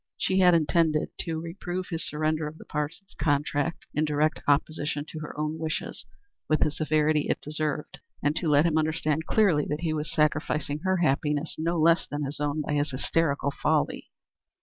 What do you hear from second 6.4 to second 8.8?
with the severity it deserved, and to let him